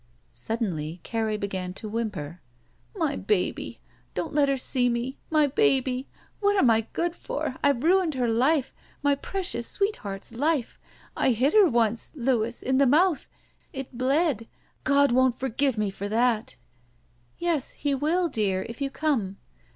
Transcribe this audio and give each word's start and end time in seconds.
Suddenly 0.33 0.99
Carrie 1.03 1.37
began 1.37 1.75
to 1.75 1.87
whimper. 1.87 2.41
"My 2.95 3.15
baby! 3.15 3.81
Don't 4.15 4.33
let 4.33 4.49
her 4.49 4.57
see 4.57 4.89
me. 4.89 5.19
My 5.29 5.45
baby! 5.45 6.07
What 6.39 6.57
am 6.57 6.71
I 6.71 6.87
good 6.93 7.15
for? 7.15 7.57
I've 7.63 7.83
ruined 7.83 8.15
her 8.15 8.27
life. 8.27 8.73
My 9.03 9.13
pre 9.13 9.43
cious 9.43 9.67
sweetheart's 9.67 10.31
life. 10.33 10.79
I 11.15 11.33
hit 11.33 11.53
her 11.53 11.69
once— 11.69 12.13
Lotiis— 12.15 12.63
in 12.67 12.79
the 12.79 12.87
mouth. 12.87 13.27
It 13.73 13.95
bled. 13.95 14.47
God 14.85 15.11
won't 15.11 15.35
forgive 15.35 15.77
me 15.77 15.91
for 15.91 16.09
that." 16.09 16.55
"Yes, 17.37 17.73
He 17.73 17.93
will, 17.93 18.27
dear, 18.27 18.63
if 18.67 18.81
you 18.81 18.89
come." 18.89 19.37